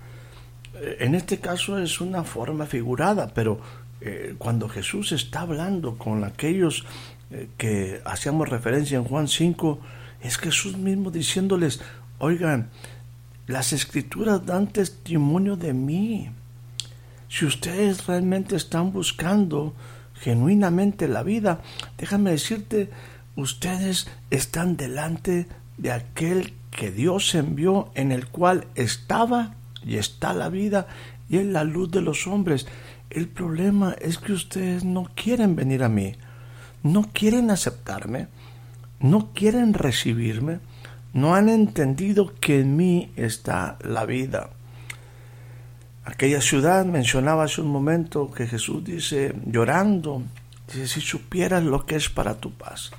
Eh, 0.74 0.98
en 1.00 1.14
este 1.14 1.38
caso 1.38 1.78
es 1.78 2.00
una 2.00 2.24
forma 2.24 2.66
figurada, 2.66 3.32
pero 3.34 3.60
eh, 4.00 4.34
cuando 4.38 4.68
Jesús 4.68 5.12
está 5.12 5.40
hablando 5.40 5.98
con 5.98 6.24
aquellos 6.24 6.84
eh, 7.30 7.48
que 7.56 8.00
hacíamos 8.04 8.48
referencia 8.48 8.96
en 8.96 9.04
Juan 9.04 9.26
5, 9.26 9.80
es 10.22 10.38
Jesús 10.38 10.76
mismo 10.76 11.10
diciéndoles, 11.10 11.80
oigan, 12.18 12.70
las 13.48 13.72
escrituras 13.72 14.46
dan 14.46 14.68
testimonio 14.68 15.56
de 15.56 15.72
mí. 15.72 16.30
Si 17.32 17.46
ustedes 17.46 18.06
realmente 18.06 18.56
están 18.56 18.92
buscando 18.92 19.72
genuinamente 20.20 21.08
la 21.08 21.22
vida, 21.22 21.62
déjame 21.96 22.32
decirte 22.32 22.90
ustedes 23.36 24.06
están 24.28 24.76
delante 24.76 25.46
de 25.78 25.92
aquel 25.92 26.52
que 26.70 26.90
Dios 26.90 27.34
envió, 27.34 27.90
en 27.94 28.12
el 28.12 28.26
cual 28.26 28.66
estaba 28.74 29.54
y 29.82 29.96
está 29.96 30.34
la 30.34 30.50
vida 30.50 30.88
y 31.30 31.38
en 31.38 31.54
la 31.54 31.64
luz 31.64 31.90
de 31.90 32.02
los 32.02 32.26
hombres. 32.26 32.66
El 33.08 33.28
problema 33.28 33.96
es 33.98 34.18
que 34.18 34.34
ustedes 34.34 34.84
no 34.84 35.08
quieren 35.14 35.56
venir 35.56 35.84
a 35.84 35.88
mí, 35.88 36.16
no 36.82 37.08
quieren 37.14 37.50
aceptarme, 37.50 38.28
no 39.00 39.30
quieren 39.32 39.72
recibirme, 39.72 40.58
no 41.14 41.34
han 41.34 41.48
entendido 41.48 42.34
que 42.34 42.60
en 42.60 42.76
mí 42.76 43.10
está 43.16 43.78
la 43.80 44.04
vida. 44.04 44.50
Aquella 46.04 46.40
ciudad 46.40 46.84
mencionaba 46.84 47.44
hace 47.44 47.60
un 47.60 47.68
momento 47.68 48.30
que 48.30 48.46
Jesús 48.46 48.82
dice, 48.84 49.34
llorando, 49.46 50.22
dice, 50.66 50.88
si 50.88 51.00
supieras 51.00 51.62
lo 51.62 51.86
que 51.86 51.96
es 51.96 52.08
para 52.08 52.34
tu 52.34 52.52
paz. 52.52 52.90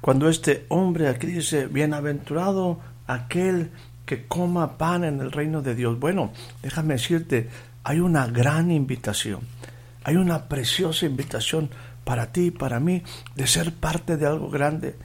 Cuando 0.00 0.28
este 0.28 0.64
hombre 0.68 1.08
aquí 1.08 1.26
dice, 1.26 1.66
bienaventurado 1.66 2.80
aquel 3.06 3.70
que 4.06 4.26
coma 4.26 4.78
pan 4.78 5.04
en 5.04 5.20
el 5.20 5.30
reino 5.30 5.62
de 5.62 5.74
Dios. 5.74 5.98
Bueno, 5.98 6.32
déjame 6.62 6.94
decirte, 6.94 7.48
hay 7.84 8.00
una 8.00 8.26
gran 8.26 8.70
invitación, 8.70 9.40
hay 10.02 10.16
una 10.16 10.48
preciosa 10.48 11.06
invitación 11.06 11.70
para 12.04 12.32
ti 12.32 12.46
y 12.46 12.50
para 12.50 12.80
mí 12.80 13.02
de 13.36 13.46
ser 13.46 13.72
parte 13.72 14.16
de 14.16 14.26
algo 14.26 14.50
grande, 14.50 14.96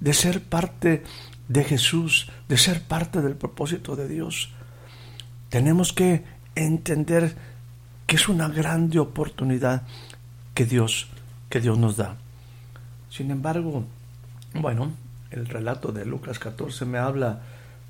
de 0.00 0.12
ser 0.12 0.42
parte 0.42 1.02
de 1.48 1.64
Jesús, 1.64 2.30
de 2.48 2.58
ser 2.58 2.82
parte 2.82 3.22
del 3.22 3.34
propósito 3.34 3.96
de 3.96 4.08
Dios. 4.08 4.52
Tenemos 5.48 5.92
que 5.92 6.24
entender 6.54 7.34
que 8.06 8.16
es 8.16 8.28
una 8.28 8.48
grande 8.48 8.98
oportunidad 8.98 9.82
que 10.54 10.64
Dios, 10.64 11.08
que 11.48 11.60
Dios 11.60 11.78
nos 11.78 11.96
da. 11.96 12.16
Sin 13.10 13.30
embargo, 13.30 13.84
bueno, 14.54 14.92
el 15.30 15.46
relato 15.46 15.92
de 15.92 16.04
Lucas 16.04 16.38
14 16.38 16.84
me 16.84 16.98
habla 16.98 17.40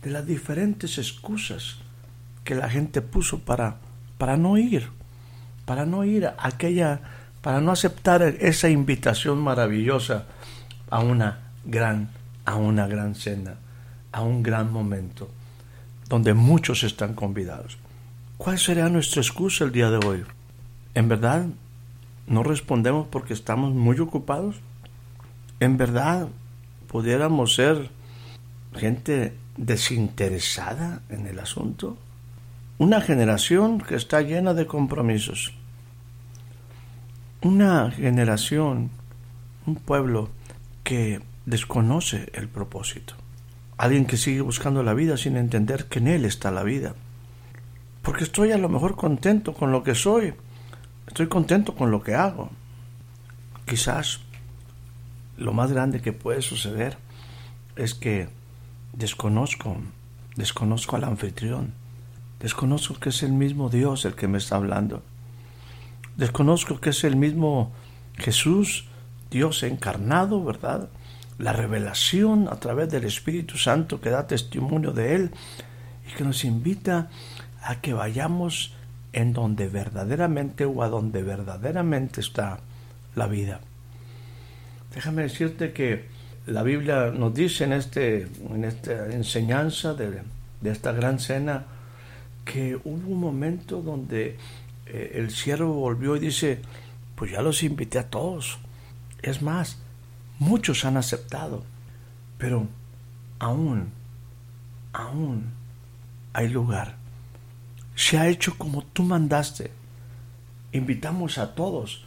de 0.03 0.11
las 0.11 0.27
diferentes 0.27 0.99
excusas 0.99 1.79
que 2.45 2.55
la 2.55 2.69
gente 2.69 3.03
puso 3.03 3.41
para, 3.41 3.77
para 4.17 4.37
no 4.37 4.57
ir, 4.59 4.89
para 5.65 5.87
no 5.87 6.05
ir 6.05 6.27
a 6.27 6.35
aquella, 6.39 7.01
para 7.43 7.61
no 7.61 7.73
aceptar 7.73 8.23
esa 8.23 8.69
invitación 8.69 9.39
maravillosa 9.39 10.27
a 10.91 11.01
una 11.01 11.51
gran, 11.65 12.11
a 12.45 12.57
una 12.57 12.87
gran 12.87 13.15
cena, 13.15 13.57
a 14.13 14.23
un 14.23 14.43
gran 14.43 14.73
momento, 14.73 15.31
donde 16.09 16.35
muchos 16.35 16.85
están 16.85 17.15
convidados. 17.15 17.79
¿Cuál 18.37 18.59
será 18.59 18.89
nuestra 18.89 19.21
excusa 19.21 19.65
el 19.65 19.73
día 19.73 19.91
de 19.91 20.05
hoy? 20.07 20.25
¿En 20.95 21.09
verdad 21.09 21.47
no 22.27 22.43
respondemos 22.43 23.07
porque 23.09 23.35
estamos 23.35 23.73
muy 23.75 23.99
ocupados? 24.01 24.57
¿En 25.61 25.77
verdad 25.77 26.29
pudiéramos 26.89 27.55
ser 27.55 27.91
gente 28.75 29.35
desinteresada 29.57 31.03
en 31.11 31.27
el 31.27 31.39
asunto. 31.39 31.99
Una 32.79 33.01
generación 33.01 33.81
que 33.81 33.97
está 33.97 34.23
llena 34.23 34.55
de 34.55 34.67
compromisos. 34.67 35.53
Una 37.43 37.91
generación, 37.91 38.91
un 39.67 39.75
pueblo 39.77 40.31
que 40.85 41.21
desconoce 41.45 42.31
el 42.35 42.49
propósito. 42.49 43.15
Alguien 43.79 44.07
que 44.07 44.17
sigue 44.17 44.41
buscando 44.41 44.83
la 44.83 44.93
vida 44.93 45.17
sin 45.17 45.37
entender 45.37 45.87
que 45.87 46.01
en 46.01 46.09
él 46.09 46.25
está 46.25 46.51
la 46.51 46.65
vida. 46.65 46.95
Porque 48.03 48.25
estoy 48.25 48.53
a 48.53 48.59
lo 48.59 48.69
mejor 48.69 48.97
contento 48.97 49.55
con 49.55 49.73
lo 49.73 49.83
que 49.83 49.95
soy. 49.95 50.35
Estoy 51.07 51.29
contento 51.29 51.75
con 51.75 51.91
lo 51.91 52.03
que 52.03 52.15
hago. 52.15 52.51
Quizás 53.67 54.21
lo 55.37 55.53
más 55.53 55.73
grande 55.73 56.01
que 56.01 56.13
puede 56.13 56.43
suceder 56.43 56.99
es 57.77 57.95
que 57.95 58.29
desconozco, 58.93 59.77
desconozco 60.35 60.97
al 60.97 61.05
anfitrión, 61.05 61.73
desconozco 62.41 62.95
que 62.95 63.11
es 63.11 63.23
el 63.23 63.33
mismo 63.33 63.71
Dios 63.71 64.05
el 64.05 64.15
que 64.15 64.27
me 64.27 64.39
está 64.39 64.57
hablando, 64.57 65.03
desconozco 66.17 66.81
que 66.81 66.91
es 66.91 67.05
el 67.05 67.15
mismo 67.15 67.73
Jesús, 68.17 68.87
Dios 69.31 69.63
encarnado, 69.63 70.43
¿verdad? 70.43 70.89
La 71.39 71.53
revelación 71.53 72.49
a 72.51 72.57
través 72.57 72.91
del 72.91 73.05
Espíritu 73.05 73.57
Santo 73.57 74.01
que 74.01 74.11
da 74.11 74.27
testimonio 74.27 74.93
de 74.93 75.15
Él 75.15 75.31
y 76.07 76.17
que 76.17 76.25
nos 76.25 76.45
invita 76.45 77.11
a 77.63 77.81
que 77.81 77.93
vayamos 77.93 78.75
en 79.13 79.33
donde 79.33 79.69
verdaderamente 79.69 80.65
o 80.65 80.83
a 80.83 80.89
donde 80.89 81.23
verdaderamente 81.23 82.21
está 82.21 82.61
la 83.15 83.27
vida. 83.27 83.61
Déjame 84.95 85.23
decirte 85.23 85.73
que 85.73 86.07
la 86.47 86.63
Biblia 86.63 87.11
nos 87.11 87.35
dice 87.35 87.65
en, 87.65 87.73
este, 87.73 88.23
en 88.23 88.65
esta 88.65 89.13
enseñanza 89.13 89.95
de, 89.95 90.23
esta 90.65 90.93
gran 90.93 91.19
cena 91.19 91.65
que 92.45 92.77
hubo 92.77 93.13
un 93.13 93.21
momento 93.21 93.83
donde 93.83 94.37
eh, 94.87 95.13
el 95.15 95.31
siervo 95.31 95.75
volvió 95.75 96.17
y 96.17 96.21
dice, 96.21 96.61
pues 97.15 97.33
ya 97.33 97.43
los 97.43 97.63
invité 97.63 97.99
a 97.99 98.09
todos. 98.09 98.59
Es 99.21 99.43
más, 99.43 99.79
muchos 100.39 100.85
han 100.85 100.97
aceptado, 100.97 101.65
pero 102.39 102.67
aún, 103.39 103.93
aún 104.93 105.53
hay 106.33 106.49
lugar. 106.49 106.97
Se 107.95 108.19
ha 108.19 108.29
hecho 108.29 108.57
como 108.57 108.83
tú 108.83 109.03
mandaste. 109.03 109.73
Invitamos 110.73 111.39
a 111.39 111.55
todos. 111.55 112.05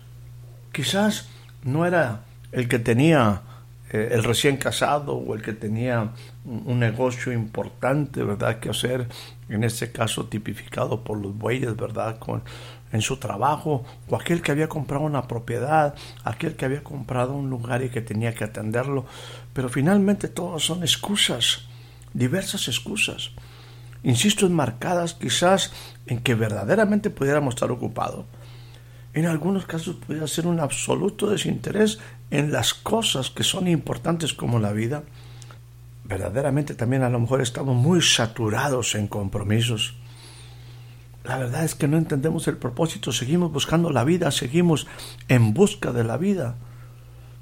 Quizás 0.71 1.29
no 1.63 1.85
era 1.85 2.21
el 2.51 2.67
que 2.67 2.79
tenía 2.79 3.41
eh, 3.91 4.09
el 4.13 4.23
recién 4.23 4.55
casado 4.55 5.15
o 5.15 5.35
el 5.35 5.41
que 5.41 5.51
tenía 5.51 6.11
un, 6.45 6.79
negocio 6.79 7.33
importante, 7.33 8.23
¿verdad?, 8.23 8.59
que 8.59 8.69
hacer, 8.69 9.07
en 9.50 9.65
este 9.65 9.91
caso 9.91 10.27
tipificado 10.27 11.03
por 11.03 11.19
los 11.19 11.38
bueyes, 11.38 11.75
¿verdad?, 11.75 12.17
con, 12.17 12.41
en 12.91 13.01
su 13.01 13.17
trabajo, 13.17 13.83
o 14.10 14.15
aquel 14.15 14.41
que 14.41 14.51
había 14.51 14.69
comprado 14.69 15.03
una 15.03 15.27
propiedad, 15.27 15.95
aquel 16.24 16.55
que 16.55 16.65
había 16.65 16.83
comprado 16.83 17.33
un 17.33 17.50
lugar 17.50 17.83
y 17.83 17.89
que 17.89 18.01
tenía 18.01 18.33
que 18.33 18.43
atenderlo, 18.43 19.05
pero 19.53 19.69
finalmente 19.69 20.27
todas 20.27 20.63
son 20.63 20.83
excusas, 20.83 21.65
diversas 22.13 22.67
excusas. 22.67 23.31
Insisto, 24.03 24.45
enmarcadas 24.45 25.13
quizás 25.13 25.71
en 26.07 26.19
que 26.19 26.36
verdaderamente 26.36 27.10
pudiéramos 27.10 27.55
estar 27.55 27.71
ocupados 27.71 28.25
en 29.13 29.25
algunos 29.25 29.65
casos 29.65 29.98
puede 29.98 30.25
ser 30.27 30.48
un 30.48 30.60
absoluto 30.60 31.29
desinterés 31.29 32.00
en 32.29 32.51
las 32.51 32.74
cosas 32.74 33.29
que 33.29 33.43
son 33.43 33.67
importantes 33.67 34.33
como 34.33 34.57
la 34.60 34.71
vida. 34.71 35.03
Verdaderamente 36.05 36.75
también 36.75 37.03
a 37.03 37.10
lo 37.10 37.19
mejor 37.19 37.41
estamos 37.41 37.75
muy 37.75 38.01
saturados 38.01 38.95
en 38.95 39.07
compromisos. 39.07 39.95
La 41.23 41.37
verdad 41.37 41.63
es 41.63 41.75
que 41.75 41.87
no 41.87 41.97
entendemos 41.97 42.47
el 42.47 42.57
propósito, 42.57 43.11
seguimos 43.11 43.51
buscando 43.51 43.91
la 43.91 44.03
vida, 44.03 44.31
seguimos 44.31 44.87
en 45.27 45.53
busca 45.53 45.91
de 45.91 46.03
la 46.03 46.17
vida, 46.17 46.55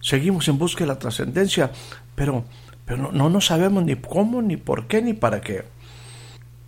seguimos 0.01 0.47
en 0.49 0.57
busca 0.57 0.83
de 0.83 0.87
la 0.87 0.99
trascendencia, 0.99 1.71
pero, 2.15 2.43
pero 2.85 3.11
no, 3.11 3.29
no 3.29 3.41
sabemos 3.41 3.83
ni 3.85 3.95
cómo, 3.95 4.41
ni 4.41 4.57
por 4.57 4.87
qué, 4.87 5.01
ni 5.01 5.13
para 5.13 5.39
qué. 5.41 5.65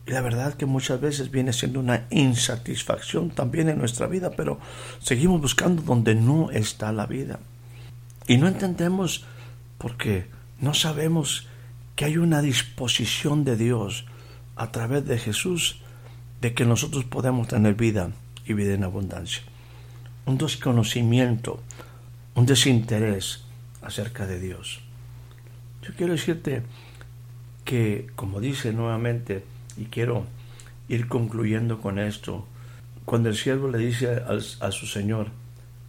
Y 0.08 0.12
la 0.12 0.22
verdad 0.22 0.53
que 0.53 0.65
muchas 0.65 1.00
veces 1.00 1.32
viene 1.32 1.53
siendo 1.53 1.80
una 1.80 2.08
insatisfacción 2.10 3.30
también 3.30 3.70
en 3.70 3.77
nuestra 3.77 4.08
vida, 4.08 4.32
pero 4.32 4.60
seguimos 5.00 5.41
buscando 5.41 5.82
donde 5.82 6.15
no 6.15 6.50
está 6.51 6.91
la 6.91 7.06
vida. 7.06 7.39
Y 8.27 8.38
no 8.38 8.48
entendemos 8.48 9.25
porque 9.77 10.27
no 10.60 10.74
sabemos 10.74 11.48
que 11.96 12.06
hay 12.06 12.18
una 12.18 12.41
disposición 12.41 13.44
de 13.44 13.58
Dios 13.58 14.06
a 14.56 14.72
través 14.72 15.06
de 15.06 15.18
Jesús 15.18 15.82
de 16.42 16.54
que 16.54 16.66
nosotros 16.66 17.06
podemos 17.06 17.48
tener 17.48 17.76
vida 17.76 18.12
y 18.46 18.54
vida 18.54 18.74
en 18.74 18.84
abundancia. 18.84 19.44
Un 20.25 20.38
desconocimiento, 20.38 21.62
un 22.36 22.46
desinterés 22.46 23.44
acerca 23.82 24.25
de 24.27 24.40
Dios. 24.40 24.82
Yo 25.84 25.94
quiero 25.96 26.14
decirte 26.14 26.64
que, 27.66 28.08
como 28.16 28.40
dice 28.40 28.74
nuevamente 28.74 29.44
y 29.77 29.86
quiero 29.86 30.25
ir 30.90 31.08
concluyendo 31.08 31.80
con 31.80 32.00
esto. 32.00 32.46
Cuando 33.06 33.30
el 33.30 33.36
siervo 33.36 33.70
le 33.70 33.77
dice 33.77 34.22
a 34.60 34.72
su 34.72 34.86
Señor, 34.86 35.30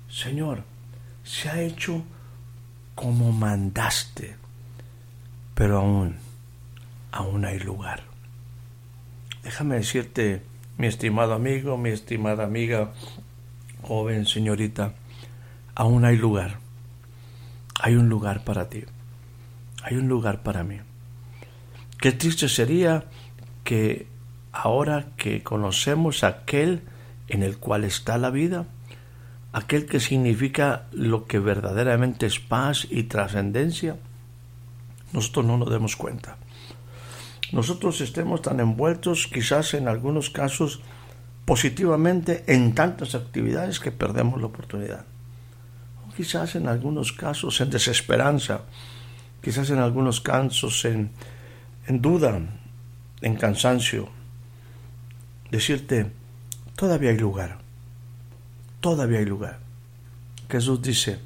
Señor, 0.09 0.63
se 1.25 1.49
ha 1.49 1.61
hecho 1.61 2.05
como 2.95 3.33
mandaste, 3.33 4.37
pero 5.55 5.79
aún, 5.79 6.17
aún 7.11 7.45
hay 7.45 7.59
lugar. 7.59 8.12
Déjame 9.43 9.77
decirte, 9.77 10.43
mi 10.79 10.87
estimado 10.87 11.35
amigo, 11.35 11.77
mi 11.77 11.91
estimada 11.91 12.45
amiga, 12.45 12.93
joven 13.83 14.27
señorita, 14.27 14.95
aún 15.75 16.05
hay 16.05 16.17
lugar. 16.17 16.59
Hay 17.81 17.97
un 17.97 18.09
lugar 18.09 18.45
para 18.45 18.69
ti. 18.69 18.85
Hay 19.83 19.97
un 19.97 20.09
lugar 20.09 20.43
para 20.43 20.63
mí. 20.63 20.79
Qué 21.99 22.13
triste 22.13 22.49
sería 22.49 23.05
que 23.65 24.07
ahora 24.53 25.07
que 25.17 25.43
conocemos 25.43 26.23
aquel 26.23 26.83
en 27.29 27.43
el 27.43 27.59
cual 27.59 27.85
está 27.85 28.19
la 28.19 28.31
vida, 28.31 28.67
aquel 29.53 29.87
que 29.87 29.99
significa 29.99 30.87
lo 30.93 31.27
que 31.27 31.39
verdaderamente 31.41 32.27
es 32.27 32.39
paz 32.39 32.87
y 32.91 33.05
trascendencia, 33.05 33.97
nosotros 35.13 35.47
no 35.47 35.59
nos 35.59 35.71
demos 35.71 35.97
cuenta. 35.97 36.37
Nosotros 37.53 38.01
estemos 38.01 38.41
tan 38.41 38.61
envueltos 38.61 39.29
quizás 39.31 39.75
en 39.75 39.87
algunos 39.87 40.31
casos 40.31 40.81
positivamente 41.45 42.45
en 42.47 42.75
tantas 42.75 43.15
actividades 43.15 43.79
que 43.79 43.93
perdemos 43.93 44.41
la 44.41 44.47
oportunidad. 44.47 45.05
O 46.09 46.15
quizás 46.15 46.55
en 46.55 46.67
algunos 46.67 47.13
casos 47.13 47.61
en 47.61 47.69
desesperanza, 47.69 48.63
quizás 49.43 49.69
en 49.69 49.79
algunos 49.79 50.23
casos 50.23 50.83
en, 50.87 51.11
en 51.87 52.01
duda, 52.01 52.41
en 53.21 53.37
cansancio, 53.37 54.09
decirte, 55.51 56.11
todavía 56.75 57.11
hay 57.11 57.19
lugar, 57.19 57.59
todavía 58.81 59.19
hay 59.19 59.27
lugar. 59.27 59.59
Jesús 60.49 60.81
dice, 60.81 61.19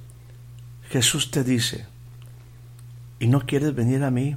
Jesús 0.91 1.31
te 1.31 1.45
dice, 1.45 1.87
¿y 3.21 3.29
no 3.29 3.47
quieres 3.47 3.77
venir 3.77 4.03
a 4.03 4.11
mí 4.11 4.37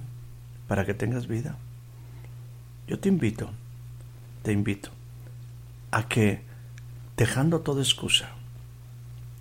para 0.68 0.86
que 0.86 0.94
tengas 0.94 1.28
vida? 1.28 1.58
Yo 2.90 2.98
te 2.98 3.08
invito, 3.08 3.52
te 4.42 4.52
invito 4.52 4.90
a 5.92 6.08
que, 6.08 6.42
dejando 7.16 7.60
toda 7.60 7.84
excusa, 7.84 8.32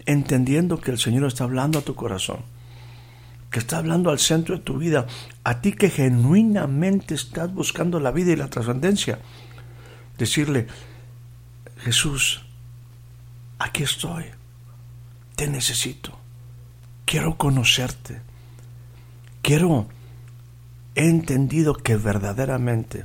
entendiendo 0.05 0.83
que 0.83 0.91
el 0.91 0.99
Señor 0.99 1.25
está 1.25 1.45
hablando 1.45 1.79
a 1.79 1.83
tu 1.83 1.95
corazón, 1.95 2.41
que 3.51 3.59
está 3.61 3.79
hablando 3.79 4.11
al 4.11 4.19
centro 4.19 4.59
de 4.59 4.63
tu 4.63 4.77
vida, 4.77 5.07
a 5.45 5.63
ti 5.63 5.73
que 5.73 5.89
genuinamente 5.89 7.15
estás 7.15 7.51
buscando 7.55 8.01
la 8.01 8.11
vida 8.11 8.33
y 8.33 8.37
la 8.37 8.51
trascendencia, 8.51 9.19
decirle, 10.19 10.67
Jesús, 11.79 12.45
aquí 13.59 13.83
estoy, 13.83 14.27
te 15.37 15.49
necesito, 15.49 16.19
quiero 17.07 17.39
conocerte, 17.39 18.21
quiero, 19.41 19.89
he 20.95 21.09
entendido 21.09 21.73
que 21.73 21.97
verdaderamente 21.97 23.05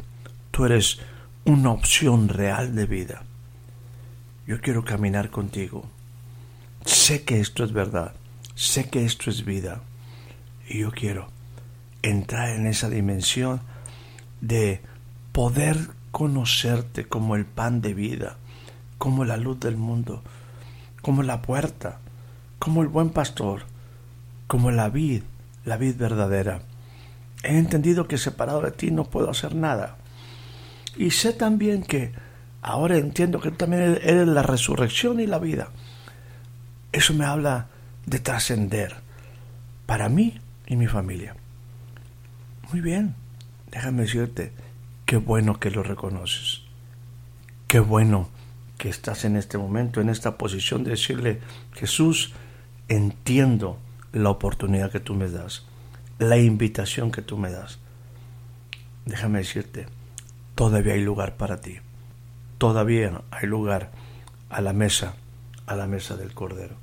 tú 0.53 0.65
eres 0.65 0.99
una 1.45 1.71
opción 1.71 2.29
real 2.29 2.75
de 2.75 2.85
vida. 2.85 3.23
Yo 4.45 4.61
quiero 4.61 4.85
caminar 4.85 5.31
contigo. 5.31 5.83
Sé 6.85 7.23
que 7.23 7.39
esto 7.39 7.63
es 7.63 7.73
verdad, 7.73 8.13
sé 8.53 8.87
que 8.87 9.03
esto 9.03 9.31
es 9.31 9.45
vida 9.45 9.81
y 10.69 10.81
yo 10.81 10.91
quiero 10.91 11.27
entrar 12.03 12.49
en 12.49 12.67
esa 12.67 12.87
dimensión 12.87 13.61
de 14.41 14.81
poder 15.31 15.89
conocerte 16.11 17.05
como 17.05 17.35
el 17.35 17.45
pan 17.45 17.81
de 17.81 17.95
vida, 17.95 18.37
como 18.99 19.25
la 19.25 19.37
luz 19.37 19.59
del 19.59 19.75
mundo, 19.75 20.21
como 21.01 21.23
la 21.23 21.41
puerta, 21.41 21.99
como 22.59 22.83
el 22.83 22.89
buen 22.89 23.09
pastor, 23.09 23.63
como 24.45 24.69
la 24.69 24.89
vid, 24.89 25.23
la 25.65 25.77
vid 25.77 25.95
verdadera. 25.95 26.61
He 27.41 27.57
entendido 27.57 28.07
que 28.07 28.19
separado 28.19 28.61
de 28.61 28.71
ti 28.71 28.91
no 28.91 29.05
puedo 29.05 29.31
hacer 29.31 29.55
nada. 29.55 29.97
Y 30.97 31.11
sé 31.11 31.33
también 31.33 31.83
que 31.83 32.11
ahora 32.61 32.97
entiendo 32.97 33.39
que 33.39 33.51
también 33.51 33.99
eres 34.01 34.27
la 34.27 34.43
resurrección 34.43 35.19
y 35.19 35.27
la 35.27 35.39
vida. 35.39 35.69
Eso 36.91 37.13
me 37.13 37.25
habla 37.25 37.67
de 38.05 38.19
trascender 38.19 38.95
para 39.85 40.09
mí 40.09 40.39
y 40.67 40.75
mi 40.75 40.87
familia. 40.87 41.35
Muy 42.71 42.81
bien, 42.81 43.15
déjame 43.71 44.03
decirte, 44.03 44.51
qué 45.05 45.17
bueno 45.17 45.59
que 45.59 45.71
lo 45.71 45.83
reconoces. 45.83 46.61
Qué 47.67 47.79
bueno 47.79 48.29
que 48.77 48.89
estás 48.89 49.25
en 49.25 49.35
este 49.35 49.57
momento, 49.57 50.01
en 50.01 50.09
esta 50.09 50.37
posición 50.37 50.83
de 50.83 50.91
decirle, 50.91 51.39
Jesús, 51.73 52.33
entiendo 52.87 53.79
la 54.11 54.29
oportunidad 54.29 54.91
que 54.91 54.99
tú 54.99 55.15
me 55.15 55.29
das, 55.29 55.65
la 56.19 56.37
invitación 56.37 57.11
que 57.11 57.21
tú 57.21 57.37
me 57.37 57.51
das. 57.51 57.79
Déjame 59.05 59.39
decirte, 59.39 59.87
todavía 60.55 60.93
hay 60.93 61.01
lugar 61.01 61.35
para 61.37 61.61
ti. 61.61 61.77
Todavía 62.57 63.21
hay 63.31 63.47
lugar 63.47 63.91
a 64.49 64.61
la 64.61 64.73
mesa, 64.73 65.15
a 65.65 65.75
la 65.75 65.87
mesa 65.87 66.15
del 66.15 66.33
Cordero. 66.33 66.75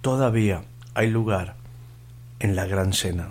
Todavía 0.00 0.64
hay 0.94 1.10
lugar 1.10 1.56
en 2.40 2.56
la 2.56 2.66
gran 2.66 2.92
cena. 2.92 3.28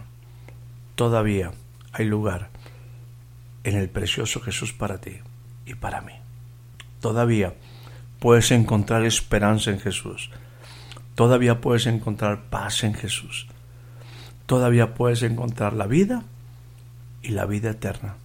Todavía 0.96 1.52
hay 1.92 2.06
lugar 2.06 2.50
en 3.64 3.76
el 3.76 3.90
precioso 3.90 4.40
Jesús 4.40 4.74
para 4.74 5.00
ti 5.00 5.18
y 5.66 5.76
para 5.76 6.02
mí. 6.02 6.14
Todavía 7.02 7.54
puedes 8.20 8.52
encontrar 8.52 9.04
esperanza 9.04 9.72
en 9.72 9.80
Jesús. 9.80 10.32
Todavía 11.16 11.62
puedes 11.62 11.88
encontrar 11.88 12.50
paz 12.50 12.84
en 12.84 12.94
Jesús. 12.94 13.48
Todavía 14.46 14.94
puedes 14.94 15.24
encontrar 15.24 15.74
la 15.74 15.88
vida 15.88 16.24
y 17.22 17.30
la 17.30 17.46
vida 17.46 17.72
eterna 17.72 18.16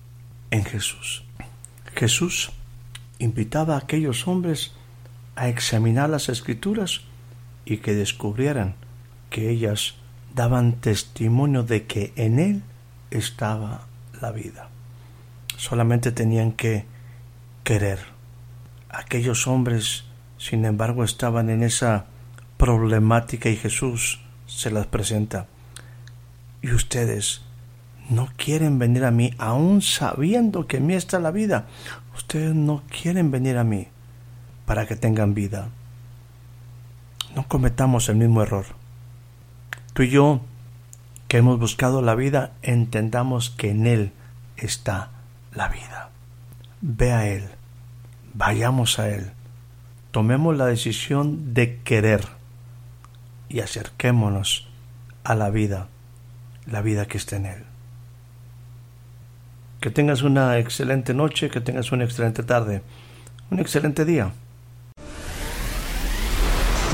en 0.52 0.64
Jesús. 0.64 1.24
Jesús 1.96 2.52
invitaba 3.18 3.74
a 3.74 3.78
aquellos 3.78 4.28
hombres 4.28 4.72
a 5.34 5.48
examinar 5.48 6.10
las 6.10 6.28
escrituras 6.28 7.00
y 7.64 7.78
que 7.78 7.94
descubrieran 7.94 8.74
que 9.30 9.48
ellas 9.48 9.94
daban 10.34 10.74
testimonio 10.74 11.62
de 11.62 11.86
que 11.86 12.12
en 12.16 12.38
Él 12.38 12.62
estaba 13.10 13.86
la 14.20 14.30
vida. 14.30 14.68
Solamente 15.56 16.12
tenían 16.12 16.52
que 16.52 16.84
querer. 17.64 18.00
Aquellos 18.90 19.46
hombres, 19.46 20.04
sin 20.36 20.66
embargo, 20.66 21.02
estaban 21.02 21.48
en 21.48 21.62
esa 21.62 22.06
problemática 22.58 23.48
y 23.48 23.56
Jesús 23.56 24.20
se 24.46 24.70
las 24.70 24.86
presenta. 24.86 25.46
Y 26.60 26.72
ustedes 26.72 27.40
no 28.10 28.28
quieren 28.36 28.78
venir 28.78 29.04
a 29.04 29.10
mí, 29.10 29.32
aun 29.38 29.82
sabiendo 29.82 30.66
que 30.66 30.78
en 30.78 30.86
mí 30.86 30.94
está 30.94 31.18
la 31.18 31.30
vida. 31.30 31.66
Ustedes 32.14 32.54
no 32.54 32.82
quieren 32.88 33.30
venir 33.30 33.56
a 33.58 33.64
mí 33.64 33.88
para 34.66 34.86
que 34.86 34.96
tengan 34.96 35.34
vida. 35.34 35.68
No 37.34 37.48
cometamos 37.48 38.08
el 38.08 38.16
mismo 38.16 38.42
error. 38.42 38.66
Tú 39.94 40.02
y 40.02 40.10
yo, 40.10 40.40
que 41.28 41.38
hemos 41.38 41.58
buscado 41.58 42.02
la 42.02 42.14
vida, 42.14 42.52
entendamos 42.62 43.50
que 43.50 43.70
en 43.70 43.86
Él 43.86 44.12
está 44.56 45.10
la 45.54 45.68
vida. 45.68 46.10
Ve 46.80 47.12
a 47.12 47.28
Él, 47.28 47.48
vayamos 48.34 48.98
a 48.98 49.08
Él, 49.08 49.32
tomemos 50.10 50.56
la 50.56 50.66
decisión 50.66 51.54
de 51.54 51.78
querer 51.82 52.26
y 53.48 53.60
acerquémonos 53.60 54.68
a 55.24 55.34
la 55.34 55.50
vida, 55.50 55.88
la 56.66 56.82
vida 56.82 57.06
que 57.06 57.18
está 57.18 57.36
en 57.36 57.46
Él. 57.46 57.71
Que 59.82 59.90
tengas 59.90 60.22
una 60.22 60.60
excelente 60.60 61.12
noche, 61.12 61.50
que 61.50 61.60
tengas 61.60 61.90
una 61.90 62.04
excelente 62.04 62.44
tarde, 62.44 62.82
un 63.50 63.58
excelente 63.58 64.04
día. 64.04 64.30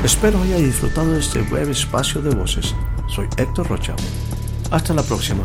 Espero 0.02 0.40
haya 0.42 0.56
disfrutado 0.56 1.12
de 1.12 1.20
este 1.20 1.42
breve 1.42 1.72
espacio 1.72 2.22
de 2.22 2.34
voces. 2.34 2.74
Soy 3.14 3.28
Héctor 3.36 3.68
Rocha. 3.68 3.94
Hasta 4.70 4.94
la 4.94 5.02
próxima. 5.02 5.44